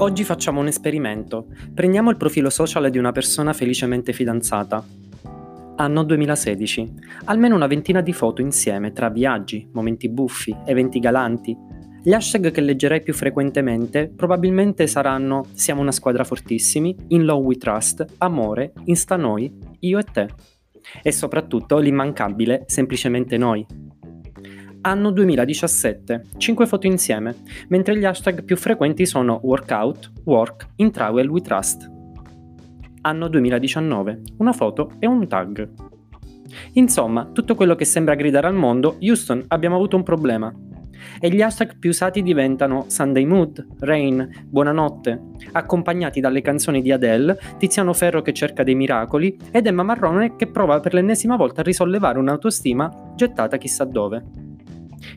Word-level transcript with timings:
Oggi 0.00 0.24
facciamo 0.24 0.60
un 0.60 0.66
esperimento. 0.66 1.48
Prendiamo 1.74 2.08
il 2.08 2.16
profilo 2.16 2.48
social 2.48 2.88
di 2.88 2.96
una 2.96 3.12
persona 3.12 3.52
felicemente 3.52 4.14
fidanzata. 4.14 4.82
Anno 5.76 6.02
2016. 6.04 6.94
Almeno 7.24 7.54
una 7.54 7.66
ventina 7.66 8.00
di 8.00 8.14
foto 8.14 8.40
insieme 8.40 8.92
tra 8.92 9.10
viaggi, 9.10 9.68
momenti 9.74 10.08
buffi, 10.08 10.56
eventi 10.64 11.00
galanti. 11.00 11.54
Gli 12.02 12.14
hashtag 12.14 12.50
che 12.50 12.62
leggerei 12.62 13.02
più 13.02 13.12
frequentemente 13.12 14.08
probabilmente 14.08 14.86
saranno 14.86 15.44
Siamo 15.52 15.82
una 15.82 15.92
squadra 15.92 16.24
fortissimi, 16.24 16.96
In 17.08 17.26
Law 17.26 17.42
We 17.42 17.56
Trust, 17.56 18.06
Amore, 18.18 18.72
Insta 18.84 19.16
Noi, 19.16 19.52
Io 19.80 19.98
e 19.98 20.04
te. 20.04 20.28
E 21.02 21.12
soprattutto 21.12 21.76
l'immancabile 21.76 22.64
Semplicemente 22.68 23.36
Noi. 23.36 23.66
Anno 24.82 25.10
2017, 25.10 26.22
5 26.38 26.66
foto 26.66 26.86
insieme, 26.86 27.34
mentre 27.68 27.98
gli 27.98 28.04
hashtag 28.06 28.44
più 28.44 28.56
frequenti 28.56 29.04
sono 29.04 29.38
workout, 29.42 30.10
work, 30.24 30.68
in 30.76 30.90
travel 30.90 31.28
we 31.28 31.42
trust. 31.42 31.90
Anno 33.02 33.28
2019, 33.28 34.20
una 34.38 34.52
foto 34.54 34.92
e 34.98 35.06
un 35.06 35.28
tag. 35.28 35.68
Insomma, 36.72 37.26
tutto 37.26 37.54
quello 37.54 37.74
che 37.74 37.84
sembra 37.84 38.14
gridare 38.14 38.46
al 38.46 38.54
mondo, 38.54 38.96
Houston, 39.00 39.44
abbiamo 39.48 39.76
avuto 39.76 39.96
un 39.96 40.02
problema. 40.02 40.50
E 41.18 41.28
gli 41.28 41.42
hashtag 41.42 41.78
più 41.78 41.90
usati 41.90 42.22
diventano 42.22 42.84
Sunday 42.88 43.26
Mood, 43.26 43.66
Rain, 43.80 44.46
Buonanotte, 44.46 45.20
accompagnati 45.52 46.20
dalle 46.20 46.40
canzoni 46.40 46.80
di 46.80 46.90
Adele, 46.90 47.38
Tiziano 47.58 47.92
Ferro 47.92 48.22
che 48.22 48.32
cerca 48.32 48.62
dei 48.62 48.74
miracoli 48.74 49.36
ed 49.50 49.66
Emma 49.66 49.82
Marrone 49.82 50.36
che 50.36 50.46
prova 50.46 50.80
per 50.80 50.94
l'ennesima 50.94 51.36
volta 51.36 51.60
a 51.60 51.64
risollevare 51.64 52.18
un'autostima 52.18 53.12
gettata 53.14 53.58
chissà 53.58 53.84
dove. 53.84 54.39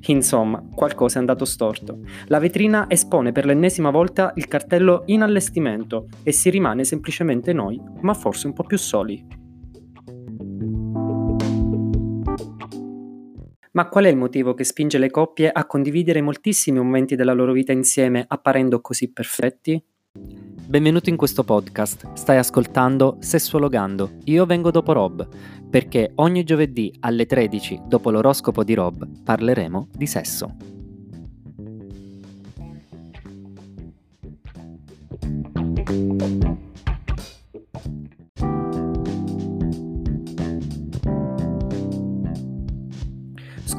Insomma, 0.07 0.63
qualcosa 0.73 1.17
è 1.17 1.19
andato 1.19 1.45
storto. 1.45 1.99
La 2.27 2.39
vetrina 2.39 2.89
espone 2.89 3.31
per 3.31 3.45
l'ennesima 3.45 3.89
volta 3.89 4.31
il 4.35 4.47
cartello 4.47 5.03
in 5.07 5.21
allestimento 5.21 6.07
e 6.23 6.31
si 6.31 6.49
rimane 6.49 6.83
semplicemente 6.83 7.53
noi, 7.53 7.81
ma 8.01 8.13
forse 8.13 8.47
un 8.47 8.53
po' 8.53 8.63
più 8.63 8.77
soli. 8.77 9.41
Ma 13.71 13.89
qual 13.89 14.05
è 14.05 14.09
il 14.09 14.17
motivo 14.17 14.53
che 14.53 14.63
spinge 14.63 14.99
le 14.99 15.09
coppie 15.09 15.51
a 15.51 15.65
condividere 15.65 16.21
moltissimi 16.21 16.77
momenti 16.77 17.15
della 17.15 17.33
loro 17.33 17.53
vita 17.53 17.71
insieme 17.71 18.23
apparendo 18.27 18.81
così 18.81 19.11
perfetti? 19.11 19.83
Benvenuto 20.65 21.09
in 21.09 21.17
questo 21.17 21.43
podcast. 21.43 22.13
Stai 22.13 22.37
ascoltando 22.37 23.17
Sessuologando. 23.19 24.19
Io 24.25 24.45
vengo 24.45 24.71
dopo 24.71 24.93
Rob, 24.93 25.27
perché 25.69 26.13
ogni 26.15 26.43
giovedì 26.43 26.91
alle 27.01 27.25
13, 27.25 27.81
dopo 27.85 28.09
l'oroscopo 28.09 28.63
di 28.63 28.73
Rob, 28.73 29.05
parleremo 29.23 29.89
di 29.93 30.07
sesso. 30.07 30.55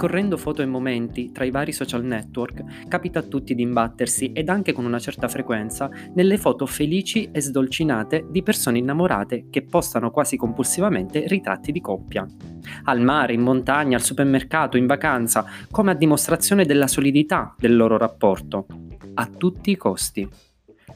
Scorrendo 0.05 0.37
foto 0.37 0.61
e 0.61 0.67
momenti 0.67 1.33
tra 1.33 1.45
i 1.45 1.51
vari 1.51 1.73
social 1.73 2.05
network, 2.05 2.89
capita 2.89 3.21
a 3.21 3.23
tutti 3.23 3.55
di 3.55 3.63
imbattersi 3.63 4.33
ed 4.35 4.51
anche 4.51 4.75
con 4.75 4.85
una 4.85 4.99
certa 4.99 5.29
frequenza 5.29 5.89
nelle 6.13 6.37
foto 6.37 6.67
felici 6.67 7.31
e 7.33 7.41
sdolcinate 7.41 8.27
di 8.29 8.43
persone 8.43 8.77
innamorate 8.77 9.47
che 9.49 9.63
postano 9.63 10.11
quasi 10.11 10.37
compulsivamente 10.37 11.27
ritratti 11.27 11.73
di 11.73 11.81
coppia. 11.81 12.27
Al 12.83 13.01
mare, 13.01 13.33
in 13.33 13.41
montagna, 13.41 13.97
al 13.97 14.03
supermercato, 14.03 14.77
in 14.77 14.85
vacanza, 14.85 15.47
come 15.71 15.93
a 15.93 15.95
dimostrazione 15.95 16.67
della 16.67 16.87
solidità 16.87 17.55
del 17.59 17.75
loro 17.75 17.97
rapporto, 17.97 18.67
a 19.15 19.27
tutti 19.27 19.71
i 19.71 19.77
costi. 19.79 20.29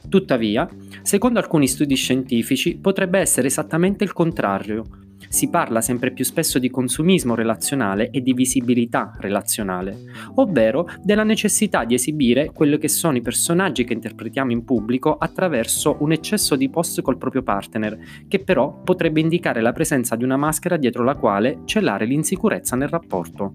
Tuttavia, 0.07 0.69
secondo 1.01 1.39
alcuni 1.39 1.67
studi 1.67 1.95
scientifici, 1.95 2.77
potrebbe 2.77 3.17
essere 3.17 3.47
esattamente 3.47 4.03
il 4.03 4.13
contrario, 4.13 4.83
si 5.29 5.49
parla 5.49 5.79
sempre 5.79 6.11
più 6.11 6.25
spesso 6.25 6.59
di 6.59 6.69
consumismo 6.69 7.35
relazionale 7.35 8.09
e 8.09 8.21
di 8.21 8.33
visibilità 8.33 9.15
relazionale, 9.19 9.95
ovvero 10.35 10.89
della 11.01 11.23
necessità 11.23 11.85
di 11.85 11.93
esibire 11.93 12.51
quelli 12.51 12.77
che 12.77 12.89
sono 12.89 13.15
i 13.15 13.21
personaggi 13.21 13.83
che 13.83 13.93
interpretiamo 13.93 14.51
in 14.51 14.65
pubblico 14.65 15.15
attraverso 15.17 15.97
un 15.99 16.11
eccesso 16.11 16.55
di 16.55 16.69
post 16.69 17.01
col 17.01 17.17
proprio 17.17 17.43
partner, 17.43 17.97
che 18.27 18.39
però 18.39 18.81
potrebbe 18.83 19.19
indicare 19.19 19.61
la 19.61 19.71
presenza 19.71 20.15
di 20.15 20.23
una 20.23 20.37
maschera 20.37 20.77
dietro 20.77 21.03
la 21.03 21.15
quale 21.15 21.59
celare 21.65 22.05
l'insicurezza 22.05 22.75
nel 22.75 22.89
rapporto. 22.89 23.53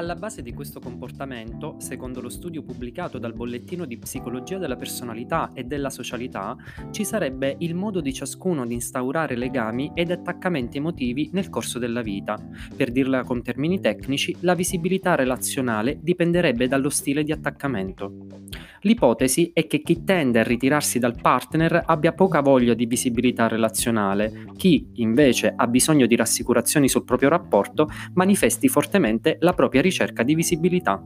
Alla 0.00 0.14
base 0.14 0.40
di 0.40 0.54
questo 0.54 0.80
comportamento, 0.80 1.74
secondo 1.76 2.22
lo 2.22 2.30
studio 2.30 2.62
pubblicato 2.62 3.18
dal 3.18 3.34
bollettino 3.34 3.84
di 3.84 3.98
psicologia 3.98 4.56
della 4.56 4.76
personalità 4.76 5.50
e 5.52 5.64
della 5.64 5.90
socialità, 5.90 6.56
ci 6.90 7.04
sarebbe 7.04 7.56
il 7.58 7.74
modo 7.74 8.00
di 8.00 8.10
ciascuno 8.14 8.64
di 8.64 8.72
instaurare 8.72 9.36
legami 9.36 9.90
ed 9.92 10.10
attaccamenti 10.10 10.78
emotivi 10.78 11.28
nel 11.34 11.50
corso 11.50 11.78
della 11.78 12.00
vita. 12.00 12.38
Per 12.74 12.90
dirla 12.90 13.24
con 13.24 13.42
termini 13.42 13.78
tecnici, 13.78 14.34
la 14.40 14.54
visibilità 14.54 15.16
relazionale 15.16 15.98
dipenderebbe 16.00 16.66
dallo 16.66 16.88
stile 16.88 17.22
di 17.22 17.32
attaccamento. 17.32 18.48
L'ipotesi 18.82 19.50
è 19.52 19.66
che 19.66 19.82
chi 19.82 20.04
tende 20.04 20.40
a 20.40 20.42
ritirarsi 20.42 20.98
dal 20.98 21.20
partner 21.20 21.82
abbia 21.84 22.12
poca 22.12 22.40
voglia 22.40 22.72
di 22.72 22.86
visibilità 22.86 23.46
relazionale, 23.46 24.46
chi 24.56 24.86
invece 24.94 25.52
ha 25.54 25.66
bisogno 25.66 26.06
di 26.06 26.16
rassicurazioni 26.16 26.88
sul 26.88 27.04
proprio 27.04 27.28
rapporto 27.28 27.88
manifesti 28.14 28.68
fortemente 28.68 29.36
la 29.40 29.52
propria 29.52 29.82
ricerca 29.82 30.22
di 30.22 30.34
visibilità. 30.34 31.02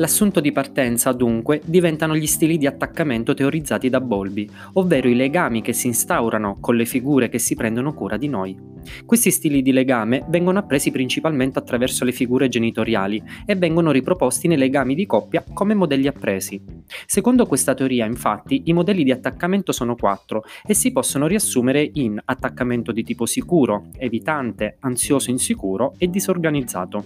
L'assunto 0.00 0.40
di 0.40 0.50
partenza, 0.50 1.12
dunque, 1.12 1.60
diventano 1.62 2.16
gli 2.16 2.26
stili 2.26 2.56
di 2.56 2.66
attaccamento 2.66 3.34
teorizzati 3.34 3.90
da 3.90 4.00
Bolby, 4.00 4.48
ovvero 4.72 5.08
i 5.08 5.14
legami 5.14 5.60
che 5.60 5.74
si 5.74 5.88
instaurano 5.88 6.56
con 6.58 6.74
le 6.74 6.86
figure 6.86 7.28
che 7.28 7.38
si 7.38 7.54
prendono 7.54 7.92
cura 7.92 8.16
di 8.16 8.26
noi. 8.26 8.58
Questi 9.04 9.30
stili 9.30 9.60
di 9.60 9.72
legame 9.72 10.24
vengono 10.28 10.58
appresi 10.58 10.90
principalmente 10.90 11.58
attraverso 11.58 12.06
le 12.06 12.12
figure 12.12 12.48
genitoriali 12.48 13.22
e 13.44 13.56
vengono 13.56 13.90
riproposti 13.90 14.48
nei 14.48 14.56
legami 14.56 14.94
di 14.94 15.04
coppia 15.04 15.44
come 15.52 15.74
modelli 15.74 16.06
appresi. 16.06 16.58
Secondo 17.04 17.44
questa 17.44 17.74
teoria, 17.74 18.06
infatti, 18.06 18.62
i 18.64 18.72
modelli 18.72 19.04
di 19.04 19.12
attaccamento 19.12 19.70
sono 19.70 19.96
quattro 19.96 20.44
e 20.66 20.72
si 20.72 20.92
possono 20.92 21.26
riassumere 21.26 21.86
in 21.92 22.18
attaccamento 22.24 22.90
di 22.90 23.02
tipo 23.02 23.26
sicuro, 23.26 23.88
evitante, 23.98 24.78
ansioso 24.80 25.28
insicuro 25.28 25.92
e 25.98 26.08
disorganizzato. 26.08 27.04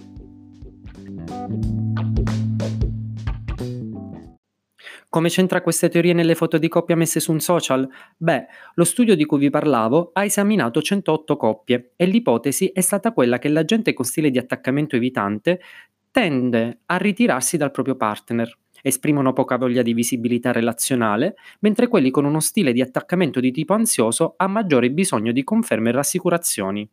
Come 5.15 5.29
c'entra 5.29 5.61
queste 5.61 5.87
teorie 5.87 6.11
nelle 6.11 6.35
foto 6.35 6.57
di 6.57 6.67
coppia 6.67 6.97
messe 6.97 7.21
su 7.21 7.31
un 7.31 7.39
social? 7.39 7.89
Beh, 8.17 8.47
lo 8.73 8.83
studio 8.83 9.15
di 9.15 9.23
cui 9.23 9.39
vi 9.39 9.49
parlavo 9.49 10.09
ha 10.11 10.25
esaminato 10.25 10.81
108 10.81 11.37
coppie 11.37 11.93
e 11.95 12.05
l'ipotesi 12.05 12.67
è 12.67 12.81
stata 12.81 13.13
quella 13.13 13.39
che 13.39 13.47
la 13.47 13.63
gente 13.63 13.93
con 13.93 14.03
stile 14.03 14.29
di 14.29 14.37
attaccamento 14.37 14.97
evitante 14.97 15.61
tende 16.11 16.79
a 16.87 16.97
ritirarsi 16.97 17.55
dal 17.55 17.71
proprio 17.71 17.95
partner, 17.95 18.57
esprimono 18.81 19.31
poca 19.31 19.55
voglia 19.55 19.83
di 19.83 19.93
visibilità 19.93 20.51
relazionale, 20.51 21.35
mentre 21.59 21.87
quelli 21.87 22.11
con 22.11 22.25
uno 22.25 22.41
stile 22.41 22.73
di 22.73 22.81
attaccamento 22.81 23.39
di 23.39 23.51
tipo 23.51 23.71
ansioso 23.71 24.33
ha 24.35 24.47
maggiore 24.47 24.91
bisogno 24.91 25.31
di 25.31 25.45
conferme 25.45 25.91
e 25.91 25.93
rassicurazioni. 25.93 26.89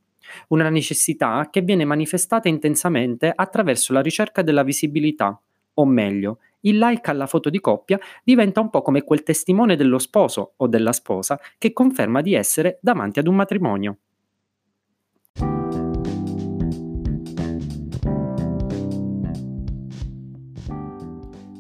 Una 0.51 0.71
necessità 0.71 1.49
che 1.51 1.63
viene 1.63 1.85
manifestata 1.85 2.49
intensamente 2.49 3.33
attraverso 3.35 3.93
la 3.93 4.01
ricerca 4.01 4.43
della 4.43 4.63
visibilità, 4.63 5.37
o 5.75 5.85
meglio, 5.85 6.39
il 6.63 6.79
like 6.79 7.11
alla 7.11 7.27
foto 7.27 7.51
di 7.51 7.61
coppia 7.61 7.99
diventa 8.25 8.61
un 8.61 8.71
po' 8.71 8.83
come 8.83 9.03
quel 9.03 9.23
testimone 9.23 9.77
dello 9.77 9.99
sposo 9.99 10.55
o 10.57 10.67
della 10.67 10.93
sposa 10.93 11.39
che 11.59 11.73
conferma 11.73 12.21
di 12.21 12.35
essere 12.35 12.79
davanti 12.81 13.19
ad 13.19 13.27
un 13.27 13.35
matrimonio. 13.37 13.97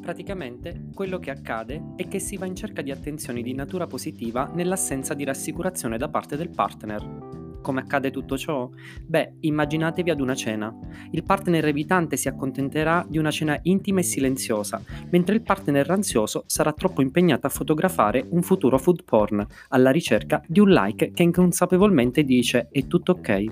Praticamente 0.02 0.88
quello 0.92 1.18
che 1.20 1.30
accade 1.30 1.94
è 1.96 2.08
che 2.08 2.18
si 2.18 2.36
va 2.36 2.44
in 2.44 2.56
cerca 2.56 2.82
di 2.82 2.90
attenzioni 2.90 3.40
di 3.40 3.54
natura 3.54 3.86
positiva 3.86 4.50
nell'assenza 4.52 5.14
di 5.14 5.24
rassicurazione 5.24 5.96
da 5.96 6.08
parte 6.08 6.36
del 6.36 6.50
partner. 6.50 7.21
Come 7.62 7.80
accade 7.80 8.10
tutto 8.10 8.36
ciò? 8.36 8.68
Beh, 9.06 9.36
immaginatevi 9.40 10.10
ad 10.10 10.20
una 10.20 10.34
cena. 10.34 10.76
Il 11.12 11.22
partner 11.22 11.64
evitante 11.64 12.16
si 12.16 12.28
accontenterà 12.28 13.06
di 13.08 13.18
una 13.18 13.30
cena 13.30 13.58
intima 13.62 14.00
e 14.00 14.02
silenziosa, 14.02 14.82
mentre 15.10 15.36
il 15.36 15.42
partner 15.42 15.88
ansioso 15.90 16.42
sarà 16.46 16.72
troppo 16.72 17.00
impegnato 17.00 17.46
a 17.46 17.50
fotografare 17.50 18.26
un 18.28 18.42
futuro 18.42 18.78
food 18.78 19.04
porn, 19.04 19.46
alla 19.68 19.90
ricerca 19.90 20.42
di 20.46 20.60
un 20.60 20.70
like 20.70 21.12
che 21.12 21.22
inconsapevolmente 21.22 22.24
dice 22.24 22.68
è 22.70 22.86
tutto 22.86 23.12
ok. 23.12 23.44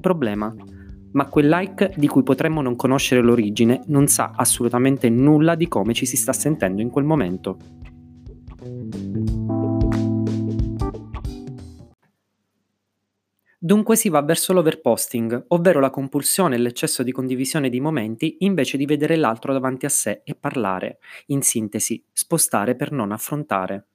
Problema. 0.00 0.52
Ma 1.12 1.26
quel 1.26 1.48
like 1.48 1.92
di 1.96 2.08
cui 2.08 2.22
potremmo 2.22 2.62
non 2.62 2.74
conoscere 2.74 3.20
l'origine 3.20 3.82
non 3.88 4.06
sa 4.06 4.32
assolutamente 4.34 5.10
nulla 5.10 5.54
di 5.54 5.68
come 5.68 5.92
ci 5.92 6.06
si 6.06 6.16
sta 6.16 6.32
sentendo 6.32 6.80
in 6.80 6.88
quel 6.88 7.04
momento. 7.04 7.58
Dunque 13.72 13.96
si 13.96 14.10
va 14.10 14.20
verso 14.20 14.52
l'overposting, 14.52 15.46
ovvero 15.48 15.80
la 15.80 15.88
compulsione 15.88 16.56
e 16.56 16.58
l'eccesso 16.58 17.02
di 17.02 17.10
condivisione 17.10 17.70
di 17.70 17.80
momenti 17.80 18.36
invece 18.40 18.76
di 18.76 18.84
vedere 18.84 19.16
l'altro 19.16 19.54
davanti 19.54 19.86
a 19.86 19.88
sé 19.88 20.20
e 20.24 20.34
parlare, 20.34 20.98
in 21.28 21.40
sintesi, 21.40 22.04
spostare 22.12 22.76
per 22.76 22.92
non 22.92 23.12
affrontare. 23.12 23.86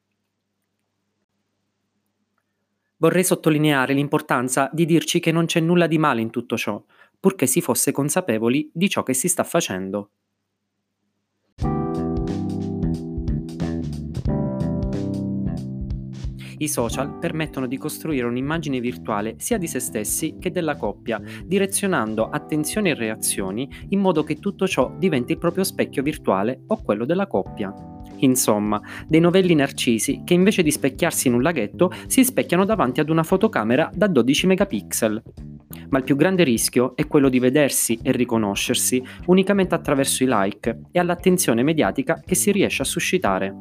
Vorrei 2.97 3.23
sottolineare 3.23 3.93
l'importanza 3.93 4.67
di 4.73 4.87
dirci 4.87 5.19
che 5.19 5.31
non 5.31 5.45
c'è 5.45 5.59
nulla 5.59 5.85
di 5.85 5.99
male 5.99 6.21
in 6.21 6.31
tutto 6.31 6.57
ciò, 6.57 6.83
purché 7.19 7.45
si 7.45 7.61
fosse 7.61 7.91
consapevoli 7.91 8.71
di 8.73 8.89
ciò 8.89 9.03
che 9.03 9.13
si 9.13 9.27
sta 9.27 9.43
facendo. 9.43 10.09
I 16.59 16.67
social 16.67 17.17
permettono 17.19 17.67
di 17.67 17.77
costruire 17.77 18.25
un'immagine 18.25 18.79
virtuale 18.79 19.35
sia 19.37 19.57
di 19.57 19.67
se 19.67 19.79
stessi 19.79 20.37
che 20.39 20.51
della 20.51 20.75
coppia, 20.75 21.21
direzionando 21.45 22.29
attenzioni 22.29 22.89
e 22.89 22.95
reazioni 22.95 23.69
in 23.89 23.99
modo 23.99 24.23
che 24.23 24.39
tutto 24.39 24.67
ciò 24.67 24.91
diventi 24.97 25.33
il 25.33 25.37
proprio 25.37 25.63
specchio 25.63 26.01
virtuale 26.01 26.61
o 26.67 26.81
quello 26.81 27.05
della 27.05 27.27
coppia. 27.27 27.73
Insomma, 28.19 28.81
dei 29.07 29.19
novelli 29.19 29.53
narcisi 29.53 30.21
che 30.23 30.33
invece 30.33 30.63
di 30.63 30.71
specchiarsi 30.71 31.27
in 31.27 31.35
un 31.35 31.43
laghetto 31.43 31.91
si 32.07 32.23
specchiano 32.23 32.65
davanti 32.65 32.99
ad 32.99 33.09
una 33.09 33.23
fotocamera 33.23 33.91
da 33.93 34.07
12 34.07 34.47
megapixel. 34.47 35.23
Ma 35.89 35.99
il 35.99 36.03
più 36.03 36.15
grande 36.15 36.43
rischio 36.43 36.95
è 36.95 37.05
quello 37.07 37.29
di 37.29 37.39
vedersi 37.39 37.99
e 38.01 38.11
riconoscersi 38.11 39.01
unicamente 39.27 39.75
attraverso 39.75 40.23
i 40.23 40.27
like 40.27 40.81
e 40.91 40.99
all'attenzione 40.99 41.61
mediatica 41.61 42.21
che 42.25 42.35
si 42.35 42.51
riesce 42.51 42.81
a 42.81 42.85
suscitare. 42.85 43.55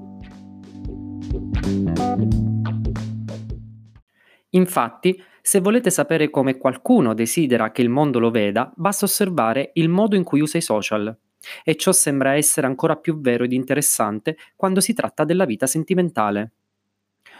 Infatti, 4.56 5.22
se 5.42 5.60
volete 5.60 5.90
sapere 5.90 6.30
come 6.30 6.56
qualcuno 6.56 7.14
desidera 7.14 7.70
che 7.70 7.82
il 7.82 7.90
mondo 7.90 8.18
lo 8.18 8.30
veda, 8.30 8.72
basta 8.74 9.04
osservare 9.04 9.70
il 9.74 9.88
modo 9.88 10.16
in 10.16 10.24
cui 10.24 10.40
usa 10.40 10.58
i 10.58 10.62
social. 10.62 11.16
E 11.62 11.76
ciò 11.76 11.92
sembra 11.92 12.34
essere 12.34 12.66
ancora 12.66 12.96
più 12.96 13.20
vero 13.20 13.44
ed 13.44 13.52
interessante 13.52 14.36
quando 14.56 14.80
si 14.80 14.94
tratta 14.94 15.24
della 15.24 15.44
vita 15.44 15.66
sentimentale. 15.66 16.52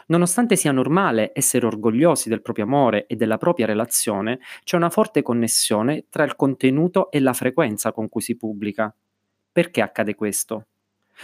Nonostante 0.09 0.55
sia 0.55 0.71
normale 0.71 1.33
essere 1.35 1.67
orgogliosi 1.67 2.29
del 2.29 2.43
proprio 2.43 2.65
amore 2.65 3.07
e 3.07 3.17
della 3.17 3.39
propria 3.39 3.67
relazione, 3.67 4.39
c'è 4.63 4.77
una 4.77 4.91
forte 4.91 5.23
connessione 5.23 6.05
tra 6.09 6.23
il 6.23 6.37
contenuto 6.37 7.11
e 7.11 7.19
la 7.19 7.33
frequenza 7.33 7.91
con 7.91 8.09
cui 8.09 8.21
si 8.21 8.37
pubblica. 8.37 8.95
Perché 9.51 9.81
accade 9.81 10.15
questo? 10.15 10.67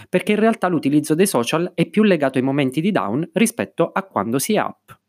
Perché 0.09 0.33
in 0.33 0.41
realtà 0.41 0.67
l'utilizzo 0.69 1.15
dei 1.15 1.27
social 1.27 1.71
è 1.75 1.87
più 1.87 2.03
legato 2.03 2.39
ai 2.39 2.45
momenti 2.45 2.81
di 2.81 2.91
down 2.91 3.29
rispetto 3.35 3.93
a 3.93 4.03
quando 4.03 4.41
si 4.41 4.55
è 4.55 4.61
up. 4.61 5.01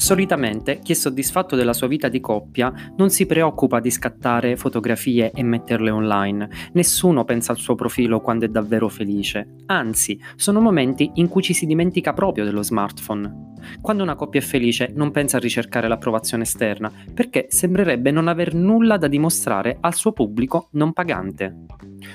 Solitamente 0.00 0.78
chi 0.78 0.92
è 0.92 0.94
soddisfatto 0.94 1.56
della 1.56 1.74
sua 1.74 1.86
vita 1.86 2.08
di 2.08 2.20
coppia 2.20 2.72
non 2.96 3.10
si 3.10 3.26
preoccupa 3.26 3.80
di 3.80 3.90
scattare 3.90 4.56
fotografie 4.56 5.30
e 5.30 5.42
metterle 5.42 5.90
online, 5.90 6.48
nessuno 6.72 7.26
pensa 7.26 7.52
al 7.52 7.58
suo 7.58 7.74
profilo 7.74 8.22
quando 8.22 8.46
è 8.46 8.48
davvero 8.48 8.88
felice, 8.88 9.56
anzi 9.66 10.18
sono 10.36 10.62
momenti 10.62 11.10
in 11.16 11.28
cui 11.28 11.42
ci 11.42 11.52
si 11.52 11.66
dimentica 11.66 12.14
proprio 12.14 12.44
dello 12.44 12.62
smartphone. 12.62 13.49
Quando 13.80 14.02
una 14.02 14.14
coppia 14.14 14.40
è 14.40 14.42
felice 14.42 14.90
non 14.94 15.10
pensa 15.10 15.36
a 15.36 15.40
ricercare 15.40 15.88
l'approvazione 15.88 16.42
esterna, 16.42 16.90
perché 17.12 17.46
sembrerebbe 17.48 18.10
non 18.10 18.28
aver 18.28 18.54
nulla 18.54 18.96
da 18.96 19.08
dimostrare 19.08 19.76
al 19.80 19.94
suo 19.94 20.12
pubblico 20.12 20.68
non 20.72 20.92
pagante. 20.92 21.64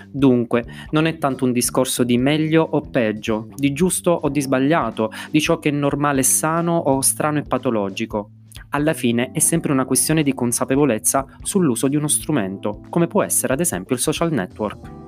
Dunque, 0.10 0.66
non 0.92 1.06
è 1.06 1.18
tanto 1.18 1.46
un 1.46 1.52
discorso 1.52 2.04
di 2.04 2.18
meglio 2.18 2.68
o 2.70 2.82
peggio, 2.82 3.48
di 3.56 3.74
giusto 3.74 4.12
o 4.12 4.30
di 4.30 4.42
sbagliato, 4.42 5.12
di 5.30 5.42
ciò 5.42 5.60
che 5.60 5.70
è 5.70 5.72
normale 5.72 6.22
e 6.22 6.24
sano 6.24 6.76
o 6.76 7.02
strano 7.02 7.40
e 7.40 7.44
patologico. 7.44 8.32
Alla 8.70 8.94
fine 8.94 9.32
è 9.32 9.40
sempre 9.40 9.72
una 9.72 9.86
questione 9.86 10.24
di 10.24 10.34
consapevolezza 10.34 11.26
sull'uso 11.42 11.88
di 11.88 11.96
uno 11.96 12.08
strumento, 12.08 12.82
come 12.90 13.08
può 13.08 13.24
essere 13.24 13.54
ad 13.54 13.60
esempio 13.60 13.96
il 13.96 14.02
social 14.02 14.32
network. 14.32 15.05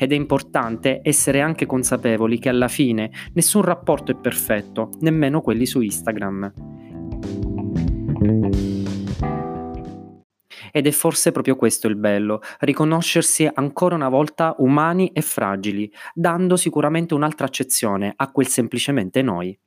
Ed 0.00 0.12
è 0.12 0.14
importante 0.14 1.00
essere 1.02 1.40
anche 1.40 1.66
consapevoli 1.66 2.38
che 2.38 2.48
alla 2.48 2.68
fine 2.68 3.10
nessun 3.32 3.62
rapporto 3.62 4.12
è 4.12 4.16
perfetto, 4.16 4.90
nemmeno 5.00 5.40
quelli 5.40 5.66
su 5.66 5.80
Instagram. 5.80 6.52
Ed 10.70 10.86
è 10.86 10.90
forse 10.92 11.32
proprio 11.32 11.56
questo 11.56 11.88
il 11.88 11.96
bello, 11.96 12.40
riconoscersi 12.60 13.50
ancora 13.52 13.96
una 13.96 14.08
volta 14.08 14.54
umani 14.58 15.08
e 15.08 15.20
fragili, 15.20 15.92
dando 16.14 16.56
sicuramente 16.56 17.14
un'altra 17.14 17.46
accezione 17.46 18.12
a 18.14 18.30
quel 18.30 18.46
semplicemente 18.46 19.20
noi. 19.20 19.58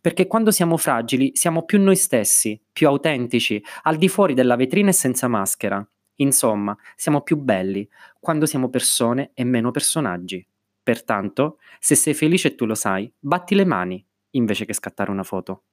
Perché 0.00 0.28
quando 0.28 0.52
siamo 0.52 0.76
fragili 0.76 1.32
siamo 1.34 1.64
più 1.64 1.80
noi 1.80 1.96
stessi, 1.96 2.60
più 2.72 2.86
autentici, 2.86 3.60
al 3.82 3.96
di 3.96 4.08
fuori 4.08 4.34
della 4.34 4.54
vetrina 4.54 4.90
e 4.90 4.92
senza 4.92 5.26
maschera. 5.26 5.84
Insomma, 6.20 6.76
siamo 6.96 7.22
più 7.22 7.36
belli 7.36 7.88
quando 8.18 8.46
siamo 8.46 8.68
persone 8.68 9.30
e 9.34 9.44
meno 9.44 9.70
personaggi. 9.70 10.46
Pertanto, 10.82 11.58
se 11.78 11.94
sei 11.94 12.14
felice 12.14 12.48
e 12.48 12.54
tu 12.54 12.66
lo 12.66 12.74
sai, 12.74 13.10
batti 13.18 13.54
le 13.54 13.64
mani 13.64 14.04
invece 14.30 14.64
che 14.66 14.72
scattare 14.74 15.10
una 15.10 15.24
foto. 15.24 15.64